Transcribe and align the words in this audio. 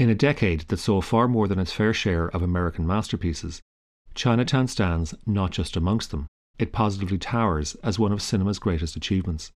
In 0.00 0.08
a 0.08 0.14
decade 0.14 0.60
that 0.68 0.78
saw 0.78 1.02
far 1.02 1.28
more 1.28 1.46
than 1.46 1.58
its 1.58 1.72
fair 1.72 1.92
share 1.92 2.28
of 2.28 2.40
American 2.40 2.86
masterpieces, 2.86 3.60
Chinatown 4.14 4.66
stands 4.66 5.14
not 5.26 5.50
just 5.50 5.76
amongst 5.76 6.10
them, 6.10 6.26
it 6.58 6.72
positively 6.72 7.18
towers 7.18 7.74
as 7.82 7.98
one 7.98 8.10
of 8.10 8.22
cinema's 8.22 8.58
greatest 8.58 8.96
achievements. 8.96 9.52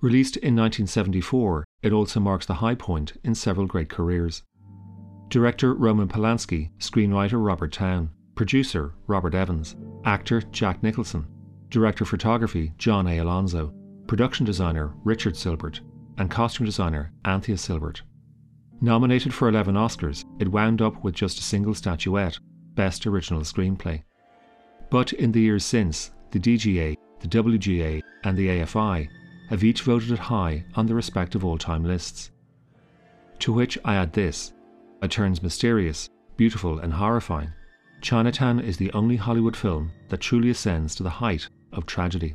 Released 0.00 0.38
in 0.38 0.56
1974, 0.56 1.66
it 1.82 1.92
also 1.92 2.20
marks 2.20 2.46
the 2.46 2.54
high 2.54 2.74
point 2.74 3.20
in 3.22 3.34
several 3.34 3.66
great 3.66 3.90
careers. 3.90 4.42
Director 5.28 5.74
Roman 5.74 6.08
Polanski, 6.08 6.70
screenwriter 6.78 7.44
Robert 7.44 7.74
Towne, 7.74 8.08
producer 8.34 8.94
Robert 9.06 9.34
Evans, 9.34 9.76
actor 10.06 10.40
Jack 10.40 10.82
Nicholson, 10.82 11.26
director 11.68 12.04
of 12.04 12.08
photography 12.08 12.72
John 12.78 13.06
A. 13.06 13.18
Alonzo, 13.18 13.74
production 14.06 14.46
designer 14.46 14.94
Richard 15.04 15.36
Sylbert, 15.36 15.82
and 16.16 16.30
costume 16.30 16.64
designer 16.64 17.12
Anthea 17.26 17.58
Sylbert. 17.58 18.00
Nominated 18.80 19.32
for 19.32 19.48
11 19.48 19.74
Oscars, 19.74 20.24
it 20.38 20.50
wound 20.50 20.82
up 20.82 21.02
with 21.02 21.14
just 21.14 21.38
a 21.38 21.42
single 21.42 21.74
statuette, 21.74 22.38
Best 22.74 23.06
Original 23.06 23.42
Screenplay. 23.42 24.02
But 24.90 25.12
in 25.12 25.32
the 25.32 25.40
years 25.40 25.64
since, 25.64 26.10
the 26.30 26.38
DGA, 26.38 26.96
the 27.20 27.28
WGA, 27.28 28.02
and 28.24 28.36
the 28.36 28.48
AFI 28.48 29.08
have 29.48 29.64
each 29.64 29.82
voted 29.82 30.10
it 30.10 30.18
high 30.18 30.64
on 30.74 30.86
their 30.86 30.96
respective 30.96 31.44
all 31.44 31.58
time 31.58 31.84
lists. 31.84 32.30
To 33.40 33.52
which 33.52 33.78
I 33.84 33.94
add 33.94 34.12
this 34.12 34.52
it 35.02 35.10
turns 35.10 35.42
mysterious, 35.42 36.08
beautiful, 36.36 36.78
and 36.78 36.92
horrifying. 36.92 37.52
Chinatown 38.00 38.60
is 38.60 38.76
the 38.76 38.92
only 38.92 39.16
Hollywood 39.16 39.56
film 39.56 39.92
that 40.08 40.20
truly 40.20 40.50
ascends 40.50 40.94
to 40.94 41.02
the 41.02 41.10
height 41.10 41.48
of 41.72 41.86
tragedy. 41.86 42.34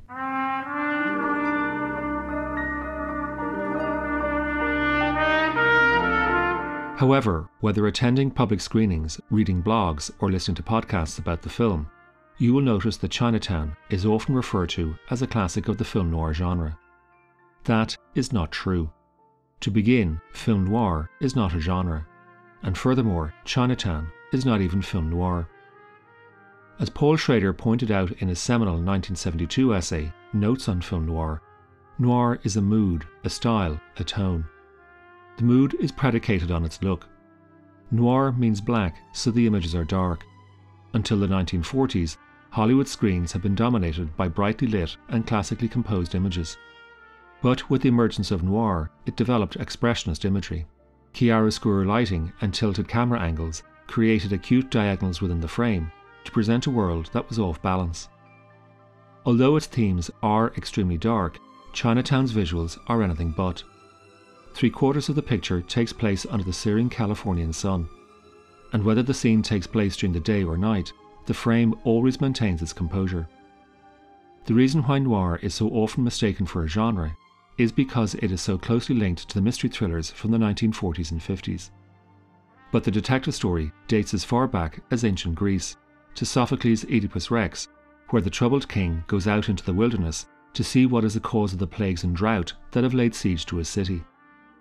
However, 6.99 7.47
whether 7.61 7.87
attending 7.87 8.29
public 8.29 8.59
screenings, 8.59 9.21
reading 9.29 9.63
blogs, 9.63 10.11
or 10.19 10.29
listening 10.29 10.55
to 10.55 10.63
podcasts 10.63 11.17
about 11.17 11.41
the 11.41 11.47
film, 11.47 11.87
you 12.39 12.53
will 12.53 12.61
notice 12.61 12.97
that 12.97 13.11
Chinatown 13.11 13.77
is 13.89 14.05
often 14.05 14.35
referred 14.35 14.67
to 14.71 14.95
as 15.09 15.21
a 15.21 15.27
classic 15.27 15.69
of 15.69 15.77
the 15.77 15.85
film 15.85 16.11
noir 16.11 16.33
genre. 16.33 16.77
That 17.63 17.95
is 18.15 18.33
not 18.33 18.51
true. 18.51 18.91
To 19.61 19.71
begin, 19.71 20.19
film 20.33 20.65
noir 20.65 21.09
is 21.21 21.37
not 21.37 21.55
a 21.55 21.61
genre, 21.61 22.05
and 22.63 22.77
furthermore, 22.77 23.33
Chinatown 23.45 24.11
is 24.33 24.45
not 24.45 24.59
even 24.59 24.81
film 24.81 25.09
noir. 25.09 25.47
As 26.81 26.89
Paul 26.89 27.15
Schrader 27.15 27.53
pointed 27.53 27.91
out 27.91 28.11
in 28.11 28.27
his 28.27 28.39
seminal 28.39 28.73
1972 28.73 29.73
essay, 29.73 30.11
Notes 30.33 30.67
on 30.67 30.81
Film 30.81 31.05
Noir, 31.05 31.41
noir 31.97 32.41
is 32.43 32.57
a 32.57 32.61
mood, 32.61 33.07
a 33.23 33.29
style, 33.29 33.79
a 33.95 34.03
tone. 34.03 34.43
The 35.39 35.45
mood 35.45 35.77
is 35.79 35.93
predicated 35.93 36.51
on 36.51 36.65
its 36.65 36.83
look. 36.83 37.07
Noir 37.91 38.33
means 38.33 38.59
black, 38.59 38.97
so 39.13 39.31
the 39.31 39.47
images 39.47 39.73
are 39.73 39.85
dark. 39.85 40.25
Until 40.91 41.17
the 41.17 41.27
1940s, 41.27 42.17
Hollywood 42.49 42.89
screens 42.89 43.31
have 43.31 43.41
been 43.41 43.55
dominated 43.55 44.17
by 44.17 44.27
brightly 44.27 44.67
lit 44.67 44.97
and 45.07 45.25
classically 45.25 45.69
composed 45.69 46.13
images. 46.13 46.57
But 47.41 47.69
with 47.69 47.83
the 47.83 47.87
emergence 47.87 48.31
of 48.31 48.43
noir, 48.43 48.91
it 49.05 49.15
developed 49.15 49.57
expressionist 49.57 50.25
imagery. 50.25 50.65
Chiaroscuro 51.13 51.85
lighting 51.87 52.33
and 52.41 52.53
tilted 52.53 52.89
camera 52.89 53.21
angles 53.21 53.63
created 53.87 54.33
acute 54.33 54.69
diagonals 54.69 55.21
within 55.21 55.39
the 55.39 55.47
frame 55.47 55.89
to 56.25 56.33
present 56.33 56.67
a 56.67 56.69
world 56.69 57.11
that 57.13 57.29
was 57.29 57.39
off 57.39 57.61
balance. 57.61 58.09
Although 59.25 59.55
its 59.55 59.67
themes 59.67 60.11
are 60.21 60.51
extremely 60.57 60.97
dark, 60.97 61.39
Chinatown's 61.71 62.33
visuals 62.33 62.77
are 62.87 63.01
anything 63.01 63.31
but. 63.31 63.63
Three 64.53 64.69
quarters 64.69 65.09
of 65.09 65.15
the 65.15 65.21
picture 65.21 65.61
takes 65.61 65.93
place 65.93 66.25
under 66.29 66.43
the 66.43 66.53
searing 66.53 66.89
Californian 66.89 67.53
sun. 67.53 67.87
And 68.73 68.83
whether 68.83 69.03
the 69.03 69.13
scene 69.13 69.41
takes 69.41 69.67
place 69.67 69.95
during 69.95 70.13
the 70.13 70.19
day 70.19 70.43
or 70.43 70.57
night, 70.57 70.91
the 71.25 71.33
frame 71.33 71.75
always 71.83 72.19
maintains 72.21 72.61
its 72.61 72.73
composure. 72.73 73.27
The 74.45 74.53
reason 74.53 74.83
why 74.83 74.99
noir 74.99 75.39
is 75.41 75.53
so 75.53 75.69
often 75.69 76.03
mistaken 76.03 76.45
for 76.45 76.63
a 76.63 76.67
genre 76.67 77.15
is 77.57 77.71
because 77.71 78.15
it 78.15 78.31
is 78.31 78.41
so 78.41 78.57
closely 78.57 78.95
linked 78.95 79.27
to 79.29 79.35
the 79.35 79.41
mystery 79.41 79.69
thrillers 79.69 80.09
from 80.09 80.31
the 80.31 80.37
1940s 80.37 81.11
and 81.11 81.21
50s. 81.21 81.69
But 82.71 82.83
the 82.83 82.91
detective 82.91 83.35
story 83.35 83.71
dates 83.87 84.13
as 84.13 84.23
far 84.23 84.47
back 84.47 84.81
as 84.91 85.03
ancient 85.03 85.35
Greece, 85.35 85.77
to 86.15 86.25
Sophocles' 86.25 86.85
Oedipus 86.85 87.29
Rex, 87.31 87.67
where 88.09 88.21
the 88.21 88.29
troubled 88.29 88.67
king 88.67 89.03
goes 89.07 89.27
out 89.27 89.49
into 89.49 89.63
the 89.63 89.73
wilderness 89.73 90.27
to 90.53 90.63
see 90.63 90.85
what 90.85 91.03
is 91.03 91.13
the 91.13 91.19
cause 91.19 91.53
of 91.53 91.59
the 91.59 91.67
plagues 91.67 92.03
and 92.03 92.15
drought 92.15 92.53
that 92.71 92.83
have 92.83 92.93
laid 92.93 93.13
siege 93.13 93.45
to 93.45 93.57
his 93.57 93.69
city. 93.69 94.01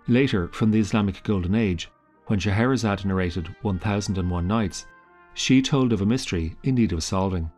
Later, 0.07 0.47
from 0.49 0.71
the 0.71 0.79
Islamic 0.79 1.23
Golden 1.23 1.55
Age, 1.55 1.89
when 2.27 2.39
Scheherazade 2.39 3.05
narrated 3.05 3.55
1001 3.61 4.47
Nights, 4.47 4.85
she 5.33 5.61
told 5.61 5.93
of 5.93 6.01
a 6.01 6.05
mystery 6.05 6.55
in 6.63 6.75
need 6.75 6.93
of 6.93 7.03
solving. 7.03 7.49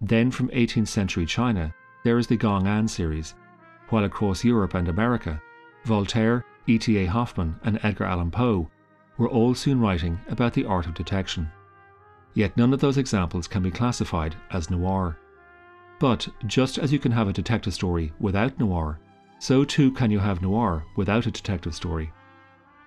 Then, 0.00 0.30
from 0.30 0.48
18th 0.48 0.88
century 0.88 1.26
China, 1.26 1.74
there 2.04 2.18
is 2.18 2.26
the 2.26 2.36
Gong 2.36 2.66
An 2.66 2.88
series, 2.88 3.34
while 3.88 4.04
across 4.04 4.44
Europe 4.44 4.74
and 4.74 4.88
America, 4.88 5.40
Voltaire, 5.84 6.44
E.T.A. 6.66 7.06
Hoffmann, 7.06 7.58
and 7.62 7.78
Edgar 7.82 8.04
Allan 8.04 8.30
Poe 8.30 8.68
were 9.16 9.28
all 9.28 9.54
soon 9.54 9.80
writing 9.80 10.18
about 10.28 10.54
the 10.54 10.64
art 10.64 10.86
of 10.86 10.94
detection. 10.94 11.50
Yet 12.34 12.56
none 12.56 12.72
of 12.72 12.80
those 12.80 12.98
examples 12.98 13.46
can 13.46 13.62
be 13.62 13.70
classified 13.70 14.34
as 14.50 14.70
noir. 14.70 15.18
But 16.00 16.28
just 16.46 16.78
as 16.78 16.92
you 16.92 16.98
can 16.98 17.12
have 17.12 17.28
a 17.28 17.32
detective 17.32 17.74
story 17.74 18.12
without 18.18 18.58
noir, 18.58 18.98
so 19.44 19.62
too 19.62 19.92
can 19.92 20.10
you 20.10 20.18
have 20.18 20.40
noir 20.40 20.86
without 20.96 21.26
a 21.26 21.30
detective 21.30 21.74
story. 21.74 22.10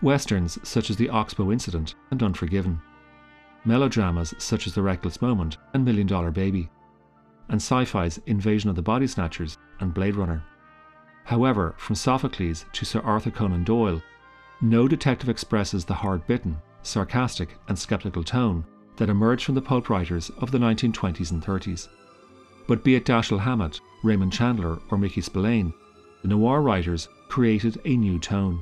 Westerns 0.02 0.58
such 0.68 0.90
as 0.90 0.98
The 0.98 1.08
Oxbow 1.08 1.52
Incident 1.52 1.94
and 2.10 2.24
Unforgiven. 2.24 2.82
Melodramas 3.64 4.34
such 4.40 4.66
as 4.66 4.74
The 4.74 4.82
Reckless 4.82 5.22
Moment 5.22 5.58
and 5.76 5.86
Million 5.86 6.08
Dollar 6.08 6.32
Baby. 6.32 6.68
And 7.50 7.62
sci 7.62 7.86
fi's 7.86 8.20
Invasion 8.26 8.72
of 8.72 8.76
the 8.76 8.82
Body 8.82 9.06
Snatchers 9.06 9.60
and 9.82 9.94
Blade 9.94 10.16
Runner. 10.16 10.44
However, 11.26 11.76
from 11.78 11.94
Sophocles 11.94 12.66
to 12.74 12.86
Sir 12.86 13.02
Arthur 13.02 13.30
Conan 13.30 13.64
Doyle, 13.64 14.02
no 14.60 14.88
detective 14.88 15.30
expresses 15.30 15.86
the 15.86 15.94
hard 15.94 16.26
bitten, 16.26 16.58
sarcastic, 16.82 17.56
and 17.68 17.78
skeptical 17.78 18.24
tone 18.24 18.66
that 18.96 19.10
emerged 19.10 19.46
from 19.46 19.54
the 19.54 19.62
pulp 19.62 19.92
writers 19.92 20.32
of 20.40 20.50
the 20.50 20.58
1920s 20.58 21.30
and 21.30 21.44
30s. 21.44 21.88
But 22.68 22.84
be 22.84 22.96
it 22.96 23.06
Dashiell 23.06 23.42
Hammett, 23.42 23.80
Raymond 24.04 24.34
Chandler, 24.34 24.80
or 24.90 24.98
Mickey 24.98 25.22
Spillane, 25.22 25.72
the 26.28 26.36
noir 26.36 26.62
writers 26.62 27.08
created 27.30 27.80
a 27.86 27.96
new 27.96 28.20
tone. 28.20 28.62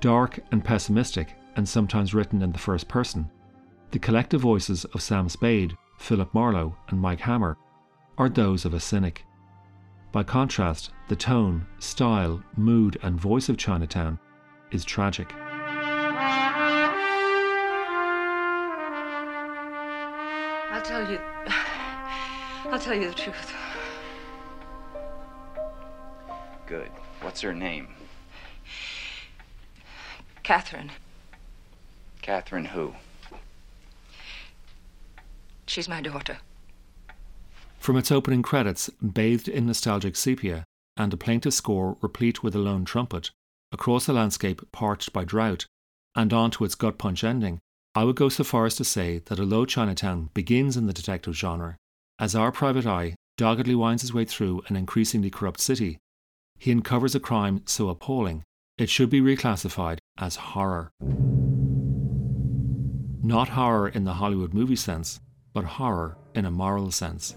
Dark 0.00 0.40
and 0.50 0.64
pessimistic, 0.64 1.36
and 1.54 1.68
sometimes 1.68 2.14
written 2.14 2.42
in 2.42 2.50
the 2.50 2.58
first 2.58 2.88
person, 2.88 3.30
the 3.92 3.98
collective 4.00 4.40
voices 4.40 4.84
of 4.86 5.00
Sam 5.00 5.28
Spade, 5.28 5.76
Philip 6.00 6.34
Marlowe, 6.34 6.74
and 6.88 7.00
Mike 7.00 7.20
Hammer 7.20 7.56
are 8.18 8.28
those 8.28 8.64
of 8.64 8.74
a 8.74 8.80
cynic. 8.80 9.24
By 10.10 10.24
contrast, 10.24 10.90
the 11.06 11.14
tone, 11.14 11.64
style, 11.78 12.42
mood, 12.56 12.98
and 13.04 13.20
voice 13.20 13.48
of 13.48 13.56
Chinatown 13.56 14.18
is 14.72 14.84
tragic. 14.84 15.32
I'll 20.72 20.82
tell 20.82 21.08
you. 21.08 21.20
I'll 22.72 22.80
tell 22.80 22.96
you 22.96 23.06
the 23.06 23.14
truth. 23.14 23.54
Good. 26.70 26.92
What's 27.20 27.40
her 27.40 27.52
name? 27.52 27.88
Catherine. 30.44 30.92
Catherine 32.22 32.66
who? 32.66 32.94
She's 35.66 35.88
my 35.88 36.00
daughter. 36.00 36.38
From 37.80 37.96
its 37.96 38.12
opening 38.12 38.42
credits, 38.42 38.88
bathed 39.02 39.48
in 39.48 39.66
nostalgic 39.66 40.14
sepia, 40.14 40.62
and 40.96 41.12
a 41.12 41.16
plaintive 41.16 41.54
score 41.54 41.96
replete 42.00 42.44
with 42.44 42.54
a 42.54 42.60
lone 42.60 42.84
trumpet, 42.84 43.32
across 43.72 44.06
a 44.06 44.12
landscape 44.12 44.62
parched 44.70 45.12
by 45.12 45.24
drought, 45.24 45.66
and 46.14 46.32
on 46.32 46.52
to 46.52 46.64
its 46.64 46.76
gut 46.76 46.98
punch 46.98 47.24
ending, 47.24 47.58
I 47.96 48.04
would 48.04 48.14
go 48.14 48.28
so 48.28 48.44
far 48.44 48.66
as 48.66 48.76
to 48.76 48.84
say 48.84 49.22
that 49.26 49.40
although 49.40 49.66
Chinatown 49.66 50.30
begins 50.34 50.76
in 50.76 50.86
the 50.86 50.92
detective 50.92 51.34
genre, 51.34 51.76
as 52.20 52.36
our 52.36 52.52
private 52.52 52.86
eye 52.86 53.16
doggedly 53.36 53.74
winds 53.74 54.02
his 54.02 54.14
way 54.14 54.24
through 54.24 54.62
an 54.68 54.76
increasingly 54.76 55.30
corrupt 55.30 55.58
city, 55.58 55.98
he 56.60 56.70
uncovers 56.70 57.14
a 57.14 57.20
crime 57.20 57.62
so 57.64 57.88
appalling 57.88 58.44
it 58.76 58.88
should 58.88 59.10
be 59.10 59.20
reclassified 59.20 59.98
as 60.18 60.36
horror. 60.36 60.92
Not 63.22 63.48
horror 63.48 63.88
in 63.88 64.04
the 64.04 64.14
Hollywood 64.14 64.54
movie 64.54 64.76
sense, 64.76 65.20
but 65.52 65.64
horror 65.64 66.16
in 66.34 66.44
a 66.44 66.50
moral 66.50 66.90
sense. 66.90 67.34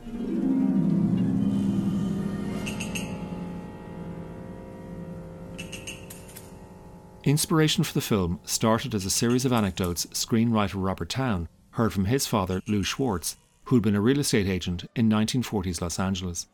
Inspiration 7.23 7.83
for 7.85 7.93
the 7.93 8.01
film 8.01 8.39
started 8.43 8.93
as 8.93 9.05
a 9.05 9.09
series 9.09 9.45
of 9.45 9.53
anecdotes 9.53 10.05
screenwriter 10.07 10.75
Robert 10.75 11.09
Towne 11.09 11.47
heard 11.71 11.93
from 11.93 12.05
his 12.05 12.27
father, 12.27 12.61
Lou 12.67 12.83
Schwartz, 12.83 13.37
who 13.65 13.77
had 13.77 13.83
been 13.83 13.95
a 13.95 14.01
real 14.01 14.19
estate 14.19 14.47
agent 14.47 14.85
in 14.95 15.09
1940s 15.09 15.81
Los 15.81 15.99
Angeles. 15.99 16.47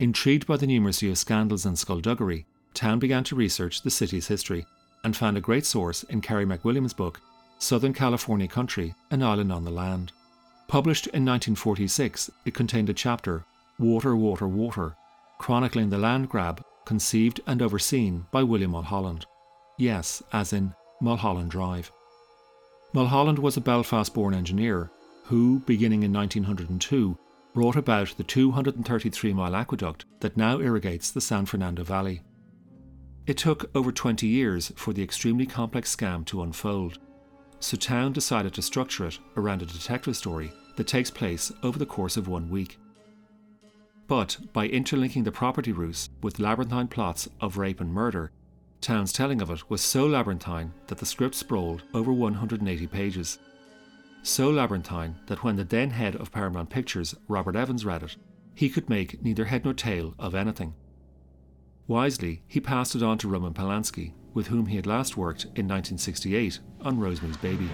Intrigued 0.00 0.46
by 0.46 0.56
the 0.56 0.66
numeracy 0.66 1.10
of 1.10 1.18
scandals 1.18 1.66
and 1.66 1.76
skullduggery, 1.76 2.46
Towne 2.72 3.00
began 3.00 3.24
to 3.24 3.34
research 3.34 3.82
the 3.82 3.90
city's 3.90 4.28
history 4.28 4.64
and 5.02 5.16
found 5.16 5.36
a 5.36 5.40
great 5.40 5.66
source 5.66 6.04
in 6.04 6.20
Carey 6.20 6.46
McWilliams' 6.46 6.96
book, 6.96 7.20
Southern 7.58 7.92
California 7.92 8.46
Country 8.46 8.94
An 9.10 9.24
Island 9.24 9.50
on 9.50 9.64
the 9.64 9.70
Land. 9.70 10.12
Published 10.68 11.06
in 11.08 11.24
1946, 11.24 12.30
it 12.44 12.54
contained 12.54 12.88
a 12.90 12.94
chapter, 12.94 13.44
Water, 13.80 14.14
Water, 14.14 14.46
Water, 14.46 14.94
chronicling 15.38 15.90
the 15.90 15.98
land 15.98 16.28
grab 16.28 16.62
conceived 16.84 17.40
and 17.46 17.60
overseen 17.60 18.26
by 18.30 18.42
William 18.42 18.70
Mulholland. 18.70 19.26
Yes, 19.78 20.22
as 20.32 20.52
in 20.52 20.74
Mulholland 21.00 21.50
Drive. 21.50 21.90
Mulholland 22.92 23.38
was 23.38 23.56
a 23.56 23.60
Belfast 23.60 24.14
born 24.14 24.34
engineer 24.34 24.90
who, 25.24 25.60
beginning 25.60 26.02
in 26.04 26.12
1902, 26.12 27.18
brought 27.58 27.74
about 27.74 28.16
the 28.16 28.22
233 28.22 29.32
mile 29.32 29.56
aqueduct 29.56 30.04
that 30.20 30.36
now 30.36 30.60
irrigates 30.60 31.10
the 31.10 31.20
San 31.20 31.44
Fernando 31.44 31.82
Valley. 31.82 32.22
It 33.26 33.36
took 33.36 33.68
over 33.74 33.90
20 33.90 34.28
years 34.28 34.70
for 34.76 34.92
the 34.92 35.02
extremely 35.02 35.44
complex 35.44 35.96
scam 35.96 36.24
to 36.26 36.44
unfold, 36.44 37.00
so 37.58 37.76
Towne 37.76 38.12
decided 38.12 38.54
to 38.54 38.62
structure 38.62 39.06
it 39.06 39.18
around 39.36 39.62
a 39.62 39.66
detective 39.66 40.16
story 40.16 40.52
that 40.76 40.86
takes 40.86 41.10
place 41.10 41.50
over 41.64 41.80
the 41.80 41.84
course 41.84 42.16
of 42.16 42.28
one 42.28 42.48
week. 42.48 42.78
But 44.06 44.38
by 44.52 44.68
interlinking 44.68 45.24
the 45.24 45.32
property 45.32 45.72
ruse 45.72 46.10
with 46.22 46.38
labyrinthine 46.38 46.86
plots 46.86 47.28
of 47.40 47.58
rape 47.58 47.80
and 47.80 47.92
murder, 47.92 48.30
Towne's 48.80 49.12
telling 49.12 49.42
of 49.42 49.50
it 49.50 49.68
was 49.68 49.80
so 49.80 50.06
labyrinthine 50.06 50.72
that 50.86 50.98
the 50.98 51.06
script 51.06 51.34
sprawled 51.34 51.82
over 51.92 52.12
180 52.12 52.86
pages. 52.86 53.40
So 54.22 54.50
labyrinthine 54.50 55.16
that 55.26 55.42
when 55.42 55.56
the 55.56 55.64
then 55.64 55.90
head 55.90 56.14
of 56.16 56.30
Paramount 56.32 56.70
Pictures, 56.70 57.14
Robert 57.28 57.56
Evans, 57.56 57.84
read 57.84 58.02
it, 58.02 58.16
he 58.54 58.68
could 58.68 58.88
make 58.88 59.22
neither 59.22 59.46
head 59.46 59.64
nor 59.64 59.72
tail 59.72 60.14
of 60.18 60.34
anything. 60.34 60.74
Wisely, 61.86 62.42
he 62.46 62.60
passed 62.60 62.94
it 62.94 63.02
on 63.02 63.16
to 63.18 63.28
Roman 63.28 63.54
Polanski, 63.54 64.12
with 64.34 64.48
whom 64.48 64.66
he 64.66 64.76
had 64.76 64.86
last 64.86 65.16
worked 65.16 65.44
in 65.44 65.66
1968 65.66 66.58
on 66.82 66.98
Rosemary's 66.98 67.36
Baby. 67.38 67.68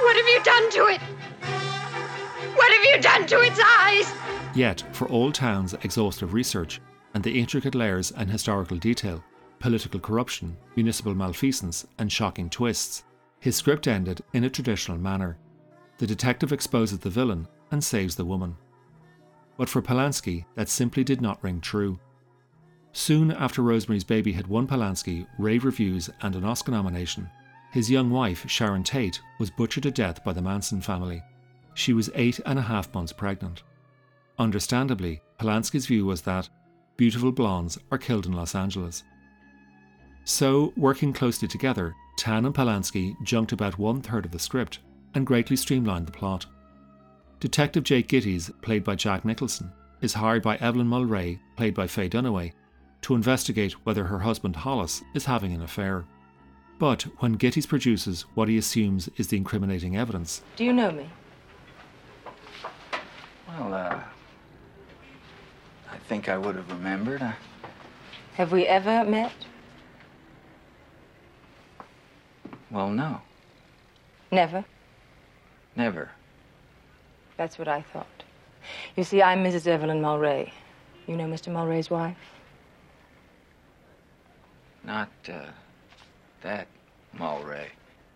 What 0.00 0.16
have 0.16 0.28
you 0.28 0.42
done 0.44 0.70
to 0.70 0.86
it? 0.88 1.00
What 2.54 2.72
have 2.72 2.84
you 2.84 3.00
done 3.00 3.26
to 3.28 3.40
its 3.40 3.60
eyes? 3.64 4.12
Yet, 4.54 4.84
for 4.92 5.08
Old 5.08 5.34
Towne's 5.34 5.72
exhaustive 5.74 6.34
research 6.34 6.80
and 7.14 7.22
the 7.22 7.38
intricate 7.38 7.74
layers 7.74 8.10
and 8.12 8.30
historical 8.30 8.76
detail, 8.76 9.22
political 9.58 10.00
corruption, 10.00 10.56
municipal 10.76 11.14
malfeasance, 11.14 11.86
and 11.98 12.10
shocking 12.10 12.48
twists, 12.50 13.04
his 13.40 13.56
script 13.56 13.86
ended 13.86 14.22
in 14.32 14.44
a 14.44 14.50
traditional 14.50 14.98
manner. 14.98 15.36
The 15.98 16.06
detective 16.06 16.52
exposes 16.52 16.98
the 16.98 17.10
villain 17.10 17.46
and 17.70 17.82
saves 17.82 18.16
the 18.16 18.24
woman. 18.24 18.56
But 19.56 19.68
for 19.68 19.82
Polanski, 19.82 20.44
that 20.54 20.68
simply 20.68 21.04
did 21.04 21.20
not 21.20 21.42
ring 21.42 21.60
true. 21.60 21.98
Soon 22.92 23.30
after 23.30 23.62
Rosemary's 23.62 24.04
Baby 24.04 24.32
had 24.32 24.46
won 24.46 24.66
Polanski 24.66 25.26
rave 25.38 25.64
reviews 25.64 26.10
and 26.22 26.34
an 26.36 26.44
Oscar 26.44 26.72
nomination, 26.72 27.28
his 27.72 27.90
young 27.90 28.10
wife, 28.10 28.48
Sharon 28.50 28.84
Tate, 28.84 29.20
was 29.38 29.50
butchered 29.50 29.84
to 29.84 29.90
death 29.90 30.22
by 30.22 30.34
the 30.34 30.42
Manson 30.42 30.82
family. 30.82 31.22
She 31.72 31.94
was 31.94 32.10
eight 32.14 32.38
and 32.44 32.58
a 32.58 32.62
half 32.62 32.92
months 32.92 33.12
pregnant. 33.12 33.62
Understandably, 34.38 35.22
Polanski's 35.38 35.86
view 35.86 36.04
was 36.04 36.20
that 36.22 36.50
beautiful 36.96 37.32
blondes 37.32 37.78
are 37.90 37.98
killed 37.98 38.26
in 38.26 38.32
Los 38.32 38.54
Angeles. 38.54 39.04
So, 40.24 40.72
working 40.76 41.12
closely 41.12 41.48
together, 41.48 41.94
Towne 42.16 42.46
and 42.46 42.54
Polanski 42.54 43.16
junked 43.24 43.52
about 43.52 43.78
one 43.78 44.00
third 44.00 44.24
of 44.24 44.30
the 44.30 44.38
script 44.38 44.78
and 45.14 45.26
greatly 45.26 45.56
streamlined 45.56 46.06
the 46.06 46.12
plot. 46.12 46.46
Detective 47.40 47.82
Jake 47.82 48.08
Gittes, 48.08 48.50
played 48.62 48.84
by 48.84 48.94
Jack 48.94 49.24
Nicholson, 49.24 49.72
is 50.00 50.14
hired 50.14 50.42
by 50.42 50.56
Evelyn 50.56 50.86
Mulwray, 50.86 51.38
played 51.56 51.74
by 51.74 51.86
Faye 51.86 52.08
Dunaway, 52.08 52.52
to 53.02 53.14
investigate 53.14 53.72
whether 53.84 54.04
her 54.04 54.20
husband 54.20 54.54
Hollis 54.54 55.02
is 55.14 55.24
having 55.24 55.52
an 55.52 55.62
affair. 55.62 56.04
But 56.78 57.02
when 57.18 57.36
Gittes 57.36 57.66
produces 57.66 58.22
what 58.34 58.48
he 58.48 58.58
assumes 58.58 59.08
is 59.16 59.28
the 59.28 59.36
incriminating 59.36 59.96
evidence, 59.96 60.42
Do 60.56 60.64
you 60.64 60.72
know 60.72 60.92
me? 60.92 61.08
Well, 63.48 63.74
uh. 63.74 64.00
I 66.12 66.14
think 66.14 66.28
I 66.28 66.36
would 66.36 66.56
have 66.56 66.70
remembered. 66.70 67.22
Uh, 67.22 67.32
Have 68.34 68.52
we 68.52 68.66
ever 68.66 69.02
met? 69.02 69.32
well, 72.70 72.90
no. 72.90 73.22
Never. 74.30 74.62
Never. 75.74 76.10
That's 77.38 77.58
what 77.58 77.66
I 77.66 77.80
thought. 77.80 78.24
You 78.94 79.04
see, 79.04 79.22
I'm 79.22 79.42
Mrs. 79.42 79.66
Evelyn 79.66 80.02
Mulwray. 80.02 80.52
You 81.06 81.16
know 81.16 81.24
Mr. 81.24 81.50
Mulwray's 81.50 81.88
wife? 81.88 82.18
Not, 84.84 85.08
uh. 85.30 85.46
That 86.42 86.66
Mulwray. 87.16 87.68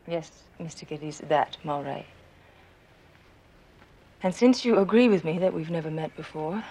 Yes, 0.07 0.33
Mr. 0.61 0.87
Gittes, 0.87 1.27
that 1.29 1.57
Mulwray. 1.65 2.05
And 4.23 4.35
since 4.35 4.67
you 4.67 4.81
agree 4.81 5.09
with 5.09 5.25
me 5.25 5.39
that 5.39 5.55
we've 5.55 5.71
never 5.71 5.91
met 5.91 6.15
before, 6.15 6.63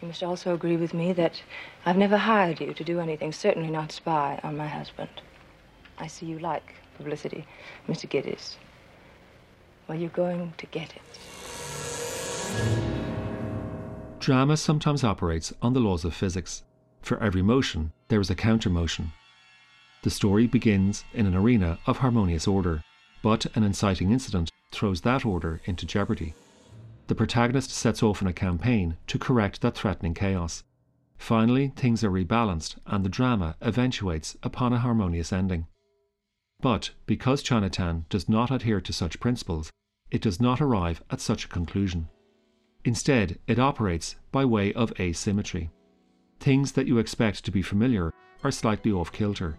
you 0.00 0.08
must 0.08 0.22
also 0.22 0.54
agree 0.54 0.76
with 0.76 0.94
me 0.94 1.12
that 1.12 1.42
I've 1.84 1.96
never 1.96 2.16
hired 2.16 2.60
you 2.60 2.72
to 2.72 2.84
do 2.84 3.00
anything, 3.00 3.32
certainly 3.32 3.70
not 3.70 3.92
spy 3.92 4.40
on 4.42 4.56
my 4.56 4.66
husband. 4.66 5.10
I 5.98 6.06
see 6.06 6.26
you 6.26 6.38
like 6.38 6.74
publicity, 6.96 7.46
Mr. 7.86 8.08
Gittes. 8.08 8.56
Well, 9.86 9.98
you're 9.98 10.10
going 10.10 10.54
to 10.56 10.66
get 10.66 10.94
it. 10.94 11.02
drama 14.20 14.56
sometimes 14.56 15.02
operates 15.02 15.52
on 15.62 15.72
the 15.72 15.80
laws 15.80 16.04
of 16.04 16.14
physics. 16.14 16.62
For 17.02 17.18
every 17.22 17.42
motion, 17.42 17.92
there 18.08 18.20
is 18.20 18.30
a 18.30 18.34
counter 18.34 18.68
motion. 18.68 19.12
The 20.02 20.10
story 20.10 20.46
begins 20.46 21.04
in 21.14 21.26
an 21.26 21.34
arena 21.34 21.78
of 21.86 21.98
harmonious 21.98 22.46
order, 22.46 22.82
but 23.22 23.46
an 23.56 23.64
inciting 23.64 24.12
incident 24.12 24.50
throws 24.70 25.00
that 25.00 25.24
order 25.24 25.60
into 25.64 25.86
jeopardy. 25.86 26.34
The 27.10 27.16
protagonist 27.16 27.72
sets 27.72 28.04
off 28.04 28.22
on 28.22 28.28
a 28.28 28.32
campaign 28.32 28.96
to 29.08 29.18
correct 29.18 29.62
that 29.62 29.74
threatening 29.74 30.14
chaos. 30.14 30.62
Finally, 31.18 31.72
things 31.74 32.04
are 32.04 32.10
rebalanced 32.10 32.76
and 32.86 33.04
the 33.04 33.08
drama 33.08 33.56
eventuates 33.60 34.36
upon 34.44 34.72
a 34.72 34.78
harmonious 34.78 35.32
ending. 35.32 35.66
But 36.60 36.90
because 37.06 37.42
Chinatown 37.42 38.06
does 38.10 38.28
not 38.28 38.52
adhere 38.52 38.80
to 38.82 38.92
such 38.92 39.18
principles, 39.18 39.72
it 40.12 40.22
does 40.22 40.40
not 40.40 40.60
arrive 40.60 41.02
at 41.10 41.20
such 41.20 41.46
a 41.46 41.48
conclusion. 41.48 42.08
Instead, 42.84 43.40
it 43.48 43.58
operates 43.58 44.14
by 44.30 44.44
way 44.44 44.72
of 44.74 44.92
asymmetry. 45.00 45.68
Things 46.38 46.70
that 46.70 46.86
you 46.86 46.98
expect 46.98 47.44
to 47.44 47.50
be 47.50 47.60
familiar 47.60 48.14
are 48.44 48.52
slightly 48.52 48.92
off 48.92 49.10
kilter. 49.10 49.56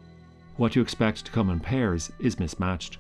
What 0.56 0.78
you 0.78 0.82
expect 0.82 1.26
to 1.26 1.32
come 1.34 1.50
in 1.50 1.60
pairs 1.60 2.14
is 2.18 2.40
mismatched. 2.40 2.98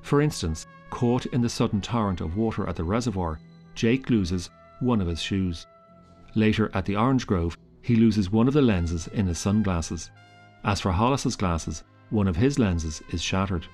For 0.00 0.20
instance, 0.20 0.68
caught 0.92 1.24
in 1.26 1.40
the 1.40 1.48
sudden 1.48 1.80
torrent 1.80 2.20
of 2.20 2.36
water 2.36 2.68
at 2.68 2.76
the 2.76 2.84
reservoir, 2.84 3.40
Jake 3.74 4.10
loses 4.10 4.50
one 4.80 5.00
of 5.00 5.06
his 5.08 5.22
shoes. 5.22 5.66
Later 6.34 6.70
at 6.74 6.84
the 6.84 6.96
orange 6.96 7.26
grove, 7.26 7.56
he 7.80 7.96
loses 7.96 8.30
one 8.30 8.46
of 8.46 8.52
the 8.52 8.60
lenses 8.60 9.08
in 9.08 9.26
his 9.26 9.38
sunglasses. 9.38 10.10
As 10.64 10.82
for 10.82 10.92
Hollis's 10.92 11.34
glasses, 11.34 11.82
one 12.10 12.28
of 12.28 12.36
his 12.36 12.58
lenses 12.58 13.02
is 13.10 13.22
shattered. 13.22 13.66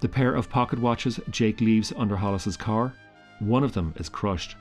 The 0.00 0.08
pair 0.08 0.34
of 0.34 0.50
pocket 0.50 0.80
watches 0.80 1.20
Jake 1.30 1.60
leaves 1.60 1.92
under 1.96 2.16
Hollis's 2.16 2.56
car, 2.56 2.92
one 3.38 3.62
of 3.62 3.72
them 3.72 3.94
is 3.96 4.08
crushed. 4.08 4.56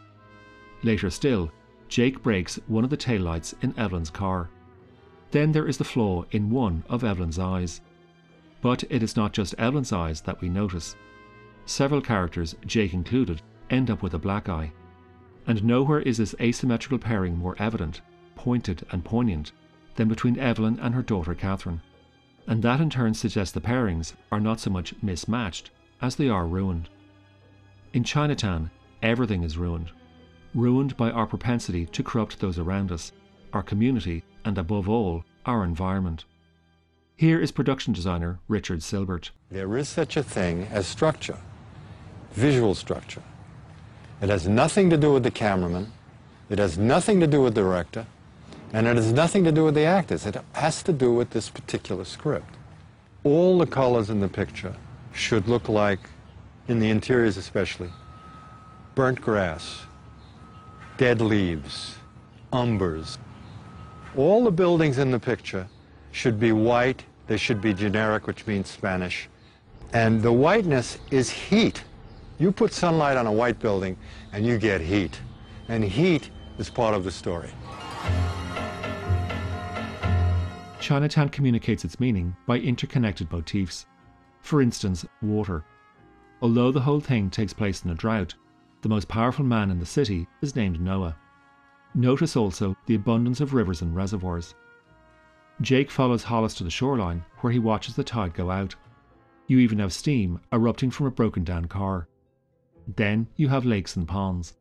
Later 0.83 1.09
still, 1.09 1.51
Jake 1.88 2.21
breaks 2.21 2.59
one 2.67 2.83
of 2.83 2.91
the 2.91 2.97
taillights 2.97 3.55
in 3.63 3.77
Evelyn's 3.77 4.11
car. 4.11 4.51
Then 5.31 5.51
there 5.51 5.67
is 5.67 5.77
the 5.77 5.83
flaw 5.83 6.25
in 6.29 6.51
one 6.51 6.83
of 6.89 7.03
Evelyn's 7.03 7.39
eyes. 7.39 7.81
But 8.61 8.83
it 8.91 9.01
is 9.01 9.15
not 9.15 9.33
just 9.33 9.55
Evelyn's 9.57 9.91
eyes 9.91 10.21
that 10.21 10.41
we 10.41 10.47
notice. 10.47 10.95
Several 11.71 12.01
characters, 12.01 12.53
Jake 12.65 12.93
included, 12.93 13.41
end 13.69 13.89
up 13.89 14.03
with 14.03 14.13
a 14.13 14.19
black 14.19 14.49
eye. 14.49 14.73
And 15.47 15.63
nowhere 15.63 16.01
is 16.01 16.17
this 16.17 16.35
asymmetrical 16.41 16.99
pairing 16.99 17.37
more 17.37 17.55
evident, 17.59 18.01
pointed, 18.35 18.85
and 18.91 19.05
poignant 19.05 19.53
than 19.95 20.09
between 20.09 20.37
Evelyn 20.37 20.77
and 20.81 20.93
her 20.93 21.01
daughter 21.01 21.33
Catherine. 21.33 21.81
And 22.45 22.61
that 22.61 22.81
in 22.81 22.89
turn 22.89 23.13
suggests 23.13 23.53
the 23.53 23.61
pairings 23.61 24.15
are 24.33 24.41
not 24.41 24.59
so 24.59 24.69
much 24.69 24.93
mismatched 25.01 25.71
as 26.01 26.17
they 26.17 26.27
are 26.27 26.45
ruined. 26.45 26.89
In 27.93 28.03
Chinatown, 28.03 28.69
everything 29.01 29.43
is 29.43 29.57
ruined. 29.57 29.91
Ruined 30.53 30.97
by 30.97 31.09
our 31.09 31.25
propensity 31.25 31.85
to 31.85 32.03
corrupt 32.03 32.41
those 32.41 32.59
around 32.59 32.91
us, 32.91 33.13
our 33.53 33.63
community, 33.63 34.25
and 34.43 34.57
above 34.57 34.89
all, 34.89 35.23
our 35.45 35.63
environment. 35.63 36.25
Here 37.15 37.39
is 37.39 37.53
production 37.53 37.93
designer 37.93 38.41
Richard 38.49 38.83
Sylbert. 38.83 39.31
There 39.49 39.77
is 39.77 39.87
such 39.87 40.17
a 40.17 40.23
thing 40.23 40.63
as 40.63 40.85
structure, 40.85 41.37
visual 42.33 42.75
structure. 42.75 43.23
It 44.21 44.29
has 44.29 44.47
nothing 44.47 44.89
to 44.89 44.97
do 44.97 45.13
with 45.13 45.23
the 45.23 45.31
cameraman, 45.31 45.91
it 46.50 46.59
has 46.59 46.77
nothing 46.77 47.19
to 47.19 47.27
do 47.27 47.41
with 47.41 47.55
the 47.55 47.61
director, 47.61 48.05
and 48.73 48.88
it 48.88 48.95
has 48.95 49.11
nothing 49.11 49.43
to 49.43 49.51
do 49.51 49.65
with 49.65 49.75
the 49.75 49.85
actors. 49.85 50.25
It 50.25 50.38
has 50.53 50.83
to 50.83 50.93
do 50.93 51.13
with 51.13 51.31
this 51.31 51.50
particular 51.50 52.05
script. 52.05 52.55
All 53.23 53.57
the 53.57 53.65
colors 53.65 54.09
in 54.09 54.19
the 54.19 54.27
picture 54.27 54.75
should 55.13 55.47
look 55.47 55.69
like, 55.69 56.00
in 56.67 56.79
the 56.79 56.89
interiors 56.89 57.38
especially, 57.38 57.89
burnt 58.95 59.21
grass, 59.21 59.81
dead 60.97 61.21
leaves, 61.21 61.95
umbers. 62.53 63.17
All 64.15 64.43
the 64.43 64.51
buildings 64.51 64.97
in 64.97 65.11
the 65.11 65.19
picture 65.19 65.67
should 66.11 66.39
be 66.39 66.51
white, 66.51 67.03
they 67.27 67.38
should 67.38 67.61
be 67.61 67.73
generic, 67.73 68.27
which 68.27 68.45
means 68.45 68.69
Spanish. 68.69 69.29
And 69.93 70.21
the 70.21 70.31
whiteness 70.31 71.00
is 71.09 71.29
heat. 71.29 71.83
You 72.41 72.51
put 72.51 72.74
sunlight 72.74 73.17
on 73.17 73.27
a 73.27 73.31
white 73.31 73.60
building 73.60 73.95
and 74.33 74.43
you 74.43 74.57
get 74.57 74.81
heat. 74.81 75.21
And 75.67 75.83
heat 75.83 76.31
is 76.57 76.71
part 76.71 76.95
of 76.95 77.03
the 77.03 77.12
story. 77.12 77.51
Chinatown 80.79 81.29
communicates 81.29 81.86
its 81.86 82.00
meaning 82.00 82.36
by 82.48 82.57
interconnected 82.57 83.31
motifs. 83.31 83.86
For 84.41 84.60
instance, 84.60 85.05
water. 85.21 85.63
Although 86.41 86.71
the 86.71 86.81
whole 86.81 87.00
thing 87.00 87.29
takes 87.29 87.53
place 87.53 87.86
in 87.86 87.91
a 87.91 87.93
drought, 87.93 88.33
the 88.81 88.89
most 88.89 89.07
powerful 89.07 89.45
man 89.45 89.69
in 89.69 89.77
the 89.77 89.86
city 89.86 90.27
is 90.41 90.55
named 90.55 90.81
Noah. 90.81 91.15
Notice 91.93 92.36
also 92.36 92.75
the 92.88 92.95
abundance 92.95 93.39
of 93.39 93.53
rivers 93.53 93.83
and 93.83 93.95
reservoirs. 93.95 94.55
Jake 95.62 95.91
follows 95.91 96.24
Hollis 96.24 96.55
to 96.55 96.63
the 96.63 96.71
shoreline, 96.71 97.24
where 97.41 97.53
he 97.53 97.60
watches 97.60 97.95
the 97.95 98.03
tide 98.03 98.33
go 98.33 98.50
out. 98.50 98.74
You 99.45 99.60
even 99.60 99.77
have 99.77 99.93
steam 99.93 100.39
erupting 100.51 100.89
from 100.89 101.05
a 101.05 101.12
broken 101.12 101.43
down 101.43 101.65
car. 101.65 102.07
Then 102.95 103.27
you 103.36 103.48
have 103.50 103.65
lakes 103.65 103.95
and 103.95 104.07
ponds, 104.07 104.53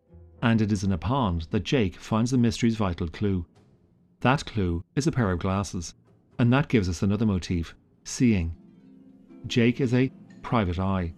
and 0.42 0.60
it 0.60 0.72
is 0.72 0.84
in 0.84 0.92
a 0.92 0.98
pond 0.98 1.46
that 1.50 1.64
Jake 1.64 1.96
finds 1.96 2.30
the 2.30 2.38
mystery's 2.38 2.76
vital 2.76 3.08
clue. 3.08 3.46
That 4.20 4.44
clue 4.44 4.84
is 4.94 5.06
a 5.06 5.12
pair 5.12 5.30
of 5.30 5.40
glasses, 5.40 5.94
and 6.38 6.52
that 6.52 6.68
gives 6.68 6.88
us 6.88 7.02
another 7.02 7.26
motif 7.26 7.74
seeing. 8.04 8.54
Jake 9.46 9.80
is 9.80 9.94
a 9.94 10.12
private 10.42 10.78
eye. 10.78 11.14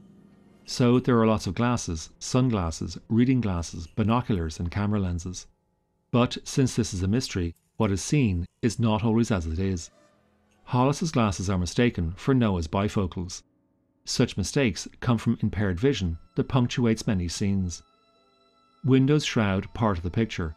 So 0.64 1.00
there 1.00 1.18
are 1.20 1.26
lots 1.26 1.46
of 1.46 1.54
glasses, 1.54 2.10
sunglasses, 2.18 2.96
reading 3.08 3.40
glasses, 3.40 3.86
binoculars, 3.86 4.60
and 4.60 4.70
camera 4.70 5.00
lenses. 5.00 5.46
But 6.12 6.38
since 6.44 6.76
this 6.76 6.94
is 6.94 7.02
a 7.02 7.08
mystery, 7.08 7.54
what 7.76 7.90
is 7.90 8.02
seen 8.02 8.46
is 8.62 8.78
not 8.78 9.02
always 9.02 9.30
as 9.30 9.46
it 9.46 9.58
is. 9.58 9.90
Hollis's 10.64 11.10
glasses 11.10 11.50
are 11.50 11.58
mistaken 11.58 12.12
for 12.12 12.32
Noah's 12.32 12.68
bifocals. 12.68 13.42
Such 14.04 14.36
mistakes 14.36 14.88
come 15.00 15.18
from 15.18 15.38
impaired 15.40 15.78
vision 15.78 16.18
that 16.34 16.48
punctuates 16.48 17.06
many 17.06 17.28
scenes. 17.28 17.82
Windows 18.84 19.24
shroud 19.24 19.72
part 19.74 19.96
of 19.96 20.02
the 20.02 20.10
picture. 20.10 20.56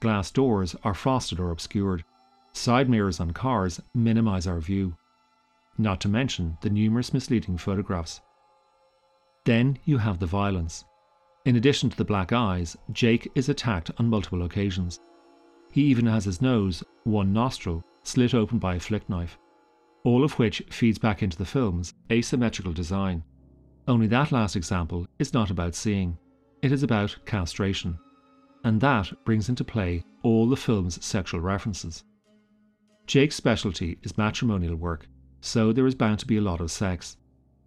Glass 0.00 0.30
doors 0.30 0.74
are 0.82 0.94
frosted 0.94 1.38
or 1.38 1.50
obscured. 1.50 2.04
Side 2.52 2.88
mirrors 2.88 3.20
on 3.20 3.32
cars 3.32 3.80
minimize 3.94 4.46
our 4.46 4.60
view. 4.60 4.96
Not 5.78 6.00
to 6.00 6.08
mention 6.08 6.58
the 6.62 6.70
numerous 6.70 7.14
misleading 7.14 7.58
photographs. 7.58 8.20
Then 9.44 9.78
you 9.84 9.98
have 9.98 10.18
the 10.18 10.26
violence. 10.26 10.84
In 11.44 11.56
addition 11.56 11.90
to 11.90 11.96
the 11.96 12.04
black 12.04 12.32
eyes, 12.32 12.76
Jake 12.92 13.30
is 13.34 13.48
attacked 13.48 13.90
on 13.98 14.10
multiple 14.10 14.42
occasions. 14.42 15.00
He 15.70 15.82
even 15.82 16.06
has 16.06 16.24
his 16.24 16.42
nose, 16.42 16.82
one 17.04 17.32
nostril, 17.32 17.84
slit 18.02 18.34
open 18.34 18.58
by 18.58 18.74
a 18.74 18.80
flick 18.80 19.08
knife. 19.08 19.38
All 20.04 20.24
of 20.24 20.38
which 20.38 20.62
feeds 20.70 20.98
back 20.98 21.22
into 21.22 21.36
the 21.36 21.44
film's 21.44 21.94
asymmetrical 22.10 22.72
design. 22.72 23.22
Only 23.86 24.06
that 24.08 24.32
last 24.32 24.56
example 24.56 25.06
is 25.18 25.34
not 25.34 25.50
about 25.50 25.74
seeing, 25.74 26.16
it 26.62 26.72
is 26.72 26.82
about 26.82 27.16
castration. 27.26 27.98
And 28.64 28.80
that 28.80 29.12
brings 29.24 29.48
into 29.48 29.64
play 29.64 30.04
all 30.22 30.48
the 30.48 30.56
film's 30.56 31.04
sexual 31.04 31.40
references. 31.40 32.04
Jake's 33.06 33.34
specialty 33.34 33.98
is 34.02 34.18
matrimonial 34.18 34.76
work, 34.76 35.08
so 35.40 35.72
there 35.72 35.86
is 35.86 35.94
bound 35.94 36.18
to 36.20 36.26
be 36.26 36.36
a 36.36 36.42
lot 36.42 36.60
of 36.60 36.70
sex. 36.70 37.16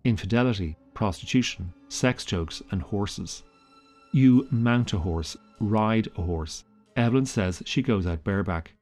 Infidelity, 0.04 0.78
prostitution, 0.94 1.74
sex 1.90 2.24
jokes, 2.24 2.62
and 2.72 2.82
horses. 2.82 3.44
You 4.12 4.48
mount 4.52 4.94
a 4.94 5.00
horse, 5.00 5.36
ride 5.60 6.08
a 6.18 6.22
horse. 6.22 6.64
Evelyn 6.96 7.26
says 7.26 7.64
she 7.66 7.82
goes 7.82 8.06
out 8.06 8.24
bareback. 8.24 8.74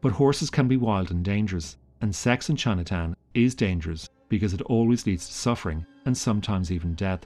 But 0.00 0.12
horses 0.12 0.50
can 0.50 0.68
be 0.68 0.76
wild 0.76 1.10
and 1.10 1.24
dangerous, 1.24 1.76
and 2.04 2.14
sex 2.14 2.50
in 2.50 2.56
Chinatown 2.56 3.16
is 3.32 3.54
dangerous 3.54 4.10
because 4.28 4.52
it 4.52 4.60
always 4.66 5.06
leads 5.06 5.26
to 5.26 5.32
suffering 5.32 5.86
and 6.04 6.14
sometimes 6.14 6.70
even 6.70 6.92
death. 6.92 7.24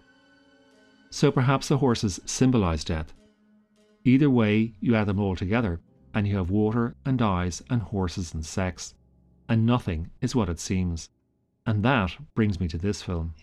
So 1.10 1.32
perhaps 1.32 1.66
the 1.66 1.78
horses 1.78 2.20
symbolize 2.26 2.84
death. 2.84 3.12
Either 4.04 4.30
way, 4.30 4.74
you 4.78 4.94
add 4.94 5.08
them 5.08 5.18
all 5.18 5.34
together, 5.34 5.80
and 6.14 6.28
you 6.28 6.36
have 6.36 6.50
water 6.50 6.94
and 7.04 7.20
eyes 7.20 7.60
and 7.68 7.82
horses 7.82 8.32
and 8.32 8.46
sex. 8.46 8.94
And 9.48 9.66
nothing 9.66 10.10
is 10.20 10.36
what 10.36 10.48
it 10.48 10.60
seems. 10.60 11.10
And 11.66 11.82
that 11.82 12.16
brings 12.36 12.60
me 12.60 12.68
to 12.68 12.78
this 12.78 13.02
film. 13.02 13.34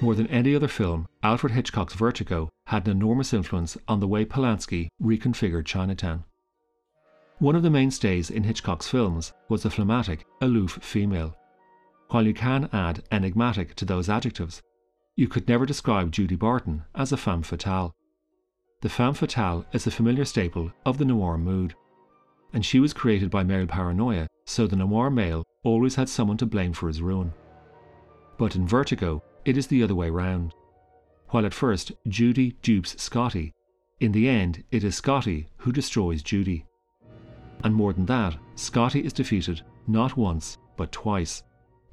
More 0.00 0.14
than 0.14 0.28
any 0.28 0.54
other 0.54 0.68
film, 0.68 1.08
Alfred 1.24 1.52
Hitchcock's 1.52 1.94
Vertigo 1.94 2.50
had 2.66 2.86
an 2.86 2.92
enormous 2.92 3.34
influence 3.34 3.76
on 3.88 3.98
the 3.98 4.06
way 4.06 4.24
Polanski 4.24 4.88
reconfigured 5.02 5.66
Chinatown. 5.66 6.22
One 7.40 7.56
of 7.56 7.64
the 7.64 7.70
mainstays 7.70 8.30
in 8.30 8.44
Hitchcock's 8.44 8.86
films 8.86 9.32
was 9.48 9.64
the 9.64 9.70
phlegmatic, 9.70 10.24
aloof 10.40 10.78
female. 10.82 11.36
While 12.10 12.26
you 12.26 12.32
can 12.32 12.68
add 12.72 13.02
enigmatic 13.10 13.74
to 13.74 13.84
those 13.84 14.08
adjectives, 14.08 14.62
you 15.16 15.26
could 15.26 15.48
never 15.48 15.66
describe 15.66 16.12
Judy 16.12 16.36
Barton 16.36 16.84
as 16.94 17.10
a 17.10 17.16
femme 17.16 17.42
fatale. 17.42 17.92
The 18.82 18.88
femme 18.88 19.14
fatale 19.14 19.66
is 19.72 19.88
a 19.88 19.90
familiar 19.90 20.24
staple 20.24 20.70
of 20.86 20.98
the 20.98 21.04
noir 21.04 21.38
mood, 21.38 21.74
and 22.52 22.64
she 22.64 22.78
was 22.78 22.92
created 22.92 23.30
by 23.30 23.42
male 23.42 23.66
paranoia, 23.66 24.28
so 24.46 24.68
the 24.68 24.76
noir 24.76 25.10
male 25.10 25.44
always 25.64 25.96
had 25.96 26.08
someone 26.08 26.36
to 26.36 26.46
blame 26.46 26.72
for 26.72 26.86
his 26.86 27.02
ruin. 27.02 27.32
But 28.38 28.54
in 28.54 28.68
Vertigo, 28.68 29.22
it 29.48 29.56
is 29.56 29.66
the 29.68 29.82
other 29.82 29.94
way 29.94 30.10
round. 30.10 30.52
While 31.30 31.46
at 31.46 31.54
first 31.54 31.92
Judy 32.06 32.58
dupes 32.60 33.02
Scotty, 33.02 33.54
in 33.98 34.12
the 34.12 34.28
end 34.28 34.62
it 34.70 34.84
is 34.84 34.96
Scotty 34.96 35.48
who 35.56 35.72
destroys 35.72 36.22
Judy. 36.22 36.66
And 37.64 37.74
more 37.74 37.94
than 37.94 38.04
that, 38.06 38.36
Scotty 38.56 39.00
is 39.00 39.14
defeated 39.14 39.62
not 39.86 40.18
once, 40.18 40.58
but 40.76 40.92
twice, 40.92 41.42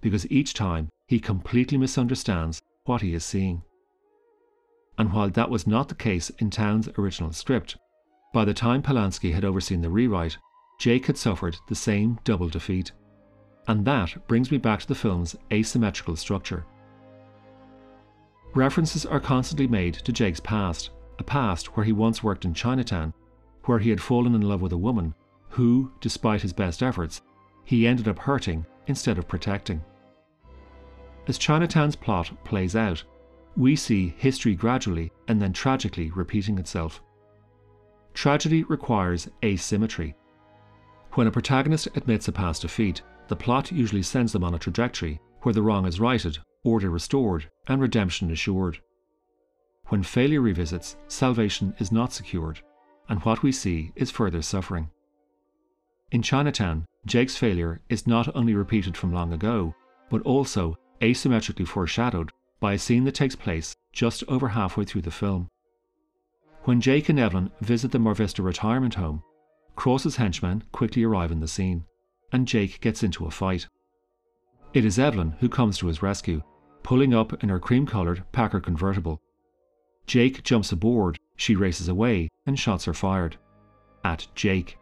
because 0.02 0.30
each 0.30 0.54
time 0.54 0.90
he 1.08 1.18
completely 1.18 1.78
misunderstands 1.78 2.62
what 2.84 3.02
he 3.02 3.14
is 3.14 3.24
seeing. 3.24 3.64
And 4.98 5.14
while 5.14 5.30
that 5.30 5.50
was 5.50 5.66
not 5.66 5.88
the 5.88 5.96
case 5.96 6.30
in 6.40 6.50
Towne's 6.50 6.90
original 6.98 7.32
script, 7.32 7.78
by 8.34 8.44
the 8.44 8.54
time 8.54 8.82
Polanski 8.82 9.34
had 9.34 9.46
overseen 9.46 9.82
the 9.82 9.90
rewrite, 9.90 10.38
Jake 10.78 11.06
had 11.06 11.18
suffered 11.18 11.56
the 11.70 11.76
same 11.76 12.20
double 12.26 12.50
defeat. 12.50 12.92
And 13.66 13.86
that 13.86 14.28
brings 14.28 14.52
me 14.52 14.58
back 14.58 14.82
to 14.82 14.88
the 14.88 14.94
film's 14.94 15.38
asymmetrical 15.52 16.18
structure. 16.18 16.66
References 18.56 19.06
are 19.06 19.20
constantly 19.20 19.68
made 19.68 19.96
to 19.96 20.14
Jake's 20.14 20.40
past, 20.40 20.92
a 21.20 21.24
past 21.26 21.76
where 21.76 21.86
he 21.86 21.92
once 21.92 22.24
worked 22.24 22.46
in 22.46 22.54
Chinatown, 22.54 23.14
where 23.66 23.80
he 23.80 23.90
had 23.90 24.00
fallen 24.00 24.34
in 24.34 24.44
love 24.44 24.62
with 24.62 24.72
a 24.72 24.78
woman 24.78 25.14
who, 25.50 25.92
despite 26.00 26.42
his 26.42 26.54
best 26.54 26.82
efforts, 26.82 27.22
he 27.66 27.86
ended 27.86 28.08
up 28.08 28.18
hurting 28.18 28.66
instead 28.88 29.18
of 29.18 29.28
protecting. 29.28 29.84
As 31.28 31.38
Chinatown's 31.38 31.98
plot 31.98 32.32
plays 32.46 32.78
out, 32.78 33.04
we 33.58 33.76
see 33.76 34.16
history 34.18 34.56
gradually 34.56 35.12
and 35.28 35.42
then 35.42 35.52
tragically 35.52 36.10
repeating 36.12 36.58
itself. 36.58 37.02
Tragedy 38.14 38.64
requires 38.64 39.28
asymmetry. 39.44 40.16
When 41.16 41.28
a 41.28 41.32
protagonist 41.32 41.90
admits 41.96 42.30
a 42.30 42.32
past 42.32 42.62
defeat, 42.62 43.02
the 43.28 43.36
plot 43.36 43.74
usually 43.74 44.04
sends 44.04 44.32
them 44.32 44.46
on 44.46 44.54
a 44.54 44.60
trajectory 44.60 45.20
where 45.42 45.52
the 45.52 45.62
wrong 45.62 45.86
is 45.86 46.00
righted 46.00 46.38
order 46.66 46.90
restored, 46.90 47.50
and 47.68 47.80
redemption 47.80 48.32
assured. 48.32 48.80
When 49.88 50.04
failure 50.04 50.42
revisits, 50.42 50.98
salvation 51.08 51.76
is 51.80 51.92
not 51.92 52.12
secured, 52.12 52.60
and 53.08 53.22
what 53.22 53.44
we 53.44 53.52
see 53.52 53.94
is 53.96 54.12
further 54.12 54.42
suffering. 54.42 54.90
In 56.12 56.22
Chinatown, 56.22 56.86
Jake's 57.06 57.38
failure 57.38 57.82
is 57.88 58.08
not 58.08 58.36
only 58.36 58.56
repeated 58.56 58.98
from 58.98 59.14
long 59.14 59.32
ago, 59.32 59.76
but 60.10 60.24
also 60.24 60.76
asymmetrically 61.02 61.68
foreshadowed 61.68 62.32
by 62.60 62.74
a 62.74 62.80
scene 62.80 63.04
that 63.04 63.16
takes 63.16 63.36
place 63.36 63.76
just 63.94 64.24
over 64.28 64.48
halfway 64.48 64.86
through 64.86 65.04
the 65.04 65.12
film. 65.12 65.48
When 66.64 66.82
Jake 66.82 67.10
and 67.10 67.20
Evelyn 67.20 67.52
visit 67.62 67.92
the 67.92 68.00
Mar 68.00 68.16
Vista 68.16 68.42
retirement 68.42 68.96
home, 68.96 69.22
Cross's 69.76 70.16
henchmen 70.16 70.64
quickly 70.72 71.04
arrive 71.04 71.32
in 71.32 71.42
the 71.42 71.48
scene, 71.48 71.86
and 72.32 72.48
Jake 72.48 72.82
gets 72.82 73.04
into 73.04 73.26
a 73.26 73.32
fight. 73.32 73.68
It 74.74 74.84
is 74.84 74.98
Evelyn 74.98 75.36
who 75.40 75.50
comes 75.50 75.78
to 75.78 75.88
his 75.88 76.02
rescue 76.02 76.42
pulling 76.86 77.16
up 77.16 77.44
in 77.44 77.50
her 77.50 77.60
cream 77.60 77.88
coloured 77.88 78.24
Packard 78.32 78.64
convertible. 78.64 79.20
Jake 80.06 80.44
jumps 80.44 80.72
aboard, 80.72 81.18
she 81.36 81.56
races 81.56 81.88
away, 81.88 82.30
and 82.46 82.60
shots 82.60 82.88
are 82.88 82.94
fired. 82.94 83.38
At 84.04 84.28
Jake. 84.36 84.78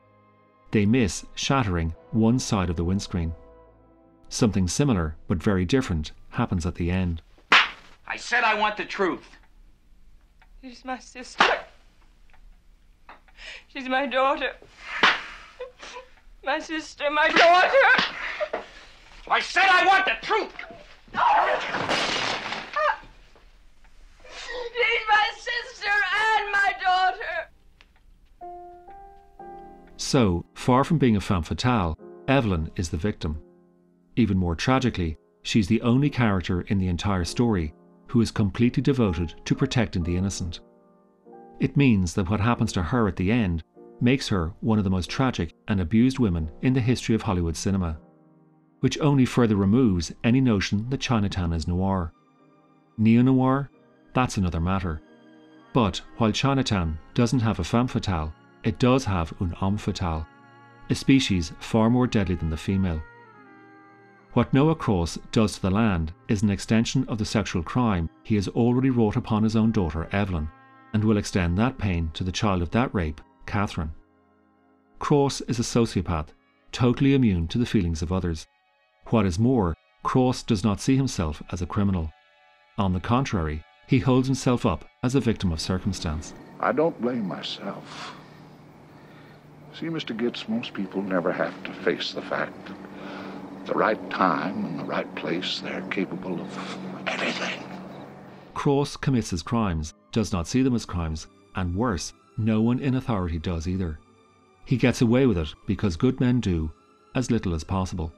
They 0.72 0.86
miss, 0.86 1.26
shattering 1.34 1.96
one 2.12 2.40
side 2.40 2.70
of 2.70 2.76
the 2.76 2.84
windscreen. 2.84 3.34
Something 4.28 4.68
similar, 4.68 5.16
but 5.30 5.42
very 5.42 5.64
different, 5.64 6.12
happens 6.32 6.66
at 6.66 6.76
the 6.76 6.92
end. 6.92 7.22
I 8.06 8.18
said 8.18 8.44
I 8.44 8.56
want 8.56 8.76
the 8.76 8.84
truth. 8.84 9.38
She's 10.62 10.84
my 10.84 11.00
sister. 11.00 11.46
She's 13.70 13.88
my 13.88 14.08
daughter. 14.08 14.52
My 16.44 16.60
sister, 16.60 17.10
my 17.10 17.30
daughter. 17.30 18.66
I 19.30 19.40
said 19.40 19.68
I 19.70 19.86
want 19.88 20.06
the 20.06 20.18
truth! 20.22 20.54
She's 24.26 25.04
my 25.10 25.30
sister 25.36 25.92
and 25.92 26.52
my 26.52 26.74
daughter. 26.82 27.50
So, 29.98 30.46
far 30.54 30.84
from 30.84 30.98
being 30.98 31.16
a 31.16 31.22
femme 31.22 31.44
fatale, 31.44 31.98
Evelyn 32.28 32.70
is 32.76 32.90
the 32.90 32.98
victim. 32.98 33.42
Even 34.16 34.38
more 34.38 34.56
tragically, 34.56 35.18
she's 35.42 35.68
the 35.68 35.82
only 35.82 36.10
character 36.10 36.62
in 36.62 36.78
the 36.78 36.88
entire 36.88 37.26
story 37.26 37.74
who 38.08 38.22
is 38.22 38.32
completely 38.32 38.82
devoted 38.84 39.34
to 39.46 39.56
protecting 39.56 40.04
the 40.04 40.16
innocent. 40.16 40.60
It 41.60 41.78
means 41.78 42.14
that 42.14 42.30
what 42.30 42.40
happens 42.40 42.72
to 42.74 42.84
her 42.84 43.08
at 43.08 43.16
the 43.16 43.32
end 43.32 43.64
makes 44.02 44.28
her 44.28 44.54
one 44.60 44.78
of 44.78 44.84
the 44.84 44.90
most 44.90 45.10
tragic 45.10 45.54
and 45.68 45.80
abused 45.80 46.20
women 46.20 46.52
in 46.62 46.74
the 46.74 46.82
history 46.82 47.16
of 47.16 47.22
Hollywood 47.22 47.56
cinema, 47.56 47.98
which 48.84 49.00
only 49.00 49.24
further 49.24 49.56
removes 49.56 50.12
any 50.26 50.42
notion 50.42 50.90
that 50.90 51.00
Chinatown 51.00 51.54
is 51.54 51.70
noir. 51.70 52.12
Neo 52.98 53.22
noir? 53.22 53.70
That's 54.14 54.36
another 54.36 54.60
matter. 54.60 55.02
But 55.72 56.02
while 56.18 56.34
Chinatown 56.34 57.00
doesn't 57.14 57.40
have 57.40 57.60
a 57.60 57.64
femme 57.64 57.88
fatale, 57.88 58.34
it 58.62 58.80
does 58.80 59.06
have 59.06 59.34
un 59.40 59.52
homme 59.52 59.78
fatale, 59.78 60.28
a 60.90 60.96
species 60.96 61.54
far 61.62 61.90
more 61.90 62.08
deadly 62.08 62.36
than 62.36 62.50
the 62.50 62.58
female. 62.58 63.02
What 64.34 64.54
Noah 64.54 64.76
Cross 64.76 65.18
does 65.32 65.56
to 65.56 65.62
the 65.62 65.72
land 65.72 66.12
is 66.28 66.44
an 66.44 66.50
extension 66.50 67.06
of 67.08 67.18
the 67.18 67.26
sexual 67.26 67.64
crime 67.64 68.10
he 68.24 68.36
has 68.36 68.50
already 68.50 68.90
wrought 68.90 69.16
upon 69.16 69.44
his 69.44 69.56
own 69.56 69.72
daughter 69.72 70.10
Evelyn, 70.12 70.50
and 70.92 71.06
will 71.06 71.16
extend 71.16 71.58
that 71.58 71.78
pain 71.78 72.12
to 72.16 72.26
the 72.26 72.34
child 72.34 72.62
of 72.62 72.72
that 72.72 72.94
rape, 72.94 73.22
Catherine. 73.46 73.94
Cross 75.00 75.40
is 75.48 75.58
a 75.58 75.64
sociopath, 75.64 76.34
totally 76.74 77.14
immune 77.14 77.48
to 77.48 77.58
the 77.58 77.66
feelings 77.66 78.02
of 78.02 78.12
others. 78.12 78.46
What 79.14 79.28
is 79.28 79.38
more, 79.38 79.76
Cross 80.02 80.42
does 80.42 80.64
not 80.64 80.82
see 80.82 80.98
himself 80.98 81.44
as 81.52 81.62
a 81.62 81.68
criminal. 81.68 82.12
On 82.80 82.94
the 82.94 83.00
contrary, 83.00 83.64
he 83.86 84.00
holds 84.00 84.28
himself 84.28 84.66
up 84.66 84.86
as 85.04 85.14
a 85.14 85.20
victim 85.20 85.52
of 85.52 85.62
circumstance. 85.62 86.34
I 86.60 86.72
don't 86.72 87.00
blame 87.00 87.28
myself. 87.28 88.16
See, 89.80 89.86
Mr. 89.86 90.18
Gittes, 90.18 90.50
most 90.50 90.74
people 90.74 91.04
never 91.04 91.32
have 91.32 91.54
to 91.64 91.72
face 91.86 92.12
the 92.12 92.24
fact 92.24 92.66
that 92.66 92.76
at 93.60 93.66
the 93.68 93.74
right 93.76 94.10
time 94.10 94.66
and 94.66 94.80
the 94.80 94.86
right 94.86 95.14
place, 95.14 95.60
they're 95.60 95.88
capable 95.92 96.42
of 96.42 96.78
anything. 97.06 97.64
Cross 98.56 98.98
commits 98.98 99.30
his 99.30 99.44
crimes, 99.44 99.94
does 100.12 100.34
not 100.34 100.48
see 100.48 100.64
them 100.64 100.74
as 100.74 100.86
crimes, 100.86 101.28
and 101.54 101.76
worse, 101.76 102.14
no 102.40 102.64
one 102.64 102.80
in 102.80 102.96
authority 102.96 103.38
does 103.38 103.68
either. 103.68 104.00
He 104.66 104.76
gets 104.76 105.04
away 105.04 105.28
with 105.28 105.38
it 105.38 105.54
because 105.68 105.98
good 105.98 106.20
men 106.20 106.40
do 106.40 106.72
as 107.14 107.30
little 107.30 107.54
as 107.54 107.64
possible. 107.64 108.12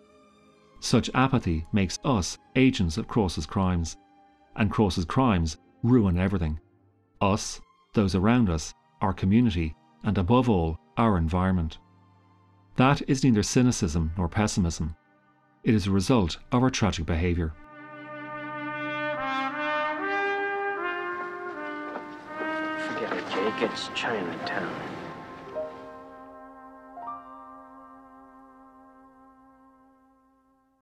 Such 0.85 1.09
apathy 1.15 1.65
makes 1.73 1.97
us 2.05 2.37
agents 2.55 2.99
of 2.99 3.07
Cross's 3.07 3.47
crimes, 3.47 3.97
and 4.55 4.69
Cross's 4.69 5.03
crimes 5.03 5.57
ruin 5.81 6.19
everything 6.19 6.59
us, 7.19 7.59
those 7.93 8.13
around 8.13 8.51
us, 8.51 8.71
our 9.01 9.11
community, 9.11 9.73
and 10.03 10.15
above 10.19 10.47
all, 10.47 10.77
our 10.95 11.17
environment. 11.17 11.79
That 12.75 13.01
is 13.09 13.23
neither 13.23 13.41
cynicism 13.41 14.11
nor 14.15 14.29
pessimism. 14.29 14.95
It 15.63 15.73
is 15.73 15.87
a 15.87 15.91
result 15.91 16.37
of 16.51 16.61
our 16.61 16.69
tragic 16.69 17.07
behaviour. 17.07 17.51
Forget 22.89 23.11
it, 23.11 23.23
Jake. 23.31 23.71
It's 23.71 23.89
Chinatown. 23.95 24.94